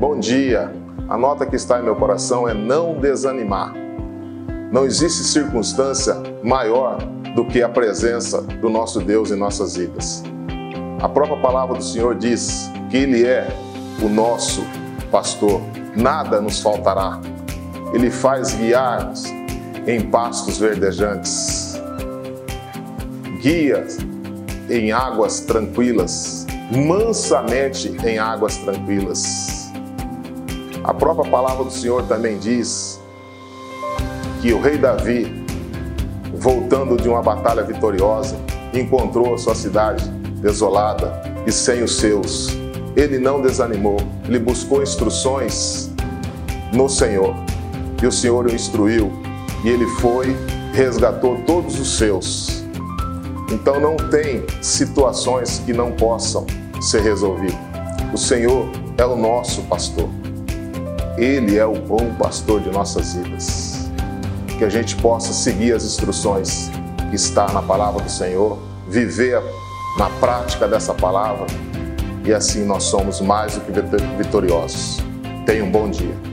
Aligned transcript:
Bom 0.00 0.18
dia. 0.18 0.72
A 1.10 1.18
nota 1.18 1.44
que 1.44 1.54
está 1.54 1.78
em 1.78 1.82
meu 1.82 1.94
coração 1.94 2.48
é 2.48 2.54
não 2.54 2.98
desanimar. 2.98 3.74
Não 4.72 4.86
existe 4.86 5.22
circunstância 5.24 6.16
maior 6.42 6.96
do 7.34 7.44
que 7.44 7.62
a 7.62 7.68
presença 7.68 8.40
do 8.40 8.70
nosso 8.70 8.98
Deus 9.00 9.30
em 9.30 9.36
nossas 9.36 9.76
vidas. 9.76 10.22
A 11.02 11.06
própria 11.06 11.38
palavra 11.42 11.76
do 11.76 11.84
Senhor 11.84 12.14
diz 12.14 12.70
que 12.88 12.96
Ele 12.96 13.26
é 13.26 13.46
o 14.02 14.08
nosso 14.08 14.64
pastor, 15.10 15.60
nada 15.94 16.40
nos 16.40 16.62
faltará. 16.62 17.20
Ele 17.92 18.10
faz 18.10 18.54
guiar-nos 18.54 19.26
em 19.86 20.00
pastos 20.10 20.56
verdejantes, 20.56 21.78
guia 23.42 23.86
em 24.70 24.92
águas 24.92 25.40
tranquilas, 25.40 26.46
mansamente 26.72 27.94
em 28.02 28.18
águas 28.18 28.56
tranquilas. 28.56 29.60
A 30.82 30.94
própria 30.94 31.30
palavra 31.30 31.64
do 31.64 31.70
Senhor 31.70 32.02
também 32.04 32.38
diz 32.38 33.00
que 34.40 34.52
o 34.52 34.60
rei 34.60 34.78
Davi, 34.78 35.44
voltando 36.34 36.96
de 36.96 37.06
uma 37.06 37.20
batalha 37.20 37.62
vitoriosa, 37.62 38.36
encontrou 38.72 39.34
a 39.34 39.38
sua 39.38 39.54
cidade 39.54 40.08
desolada 40.40 41.20
e 41.46 41.52
sem 41.52 41.82
os 41.82 41.96
seus. 41.96 42.48
Ele 42.96 43.18
não 43.18 43.42
desanimou, 43.42 43.98
ele 44.26 44.38
buscou 44.38 44.82
instruções 44.82 45.90
no 46.72 46.88
Senhor. 46.88 47.34
E 48.02 48.06
o 48.06 48.12
Senhor 48.12 48.46
o 48.46 48.54
instruiu, 48.54 49.12
e 49.62 49.68
ele 49.68 49.86
foi, 50.00 50.34
resgatou 50.72 51.36
todos 51.46 51.78
os 51.78 51.98
seus. 51.98 52.64
Então 53.52 53.78
não 53.78 53.96
tem 54.08 54.46
situações 54.62 55.60
que 55.66 55.74
não 55.74 55.92
possam 55.92 56.46
ser 56.80 57.02
resolvidas. 57.02 57.58
O 58.14 58.16
Senhor 58.16 58.66
é 58.96 59.04
o 59.04 59.14
nosso 59.14 59.62
pastor. 59.62 60.08
Ele 61.20 61.58
é 61.58 61.66
o 61.66 61.74
bom 61.74 62.14
pastor 62.18 62.62
de 62.62 62.70
nossas 62.70 63.12
vidas. 63.12 63.90
Que 64.58 64.64
a 64.64 64.70
gente 64.70 64.96
possa 64.96 65.34
seguir 65.34 65.74
as 65.74 65.84
instruções 65.84 66.70
que 67.10 67.16
está 67.16 67.52
na 67.52 67.60
palavra 67.60 68.02
do 68.02 68.10
Senhor, 68.10 68.58
viver 68.88 69.42
na 69.98 70.08
prática 70.18 70.66
dessa 70.66 70.94
palavra 70.94 71.46
e 72.24 72.32
assim 72.32 72.64
nós 72.64 72.84
somos 72.84 73.20
mais 73.20 73.54
do 73.54 73.60
que 73.60 73.72
vitoriosos. 74.16 74.98
Tenha 75.44 75.64
um 75.64 75.70
bom 75.70 75.90
dia. 75.90 76.29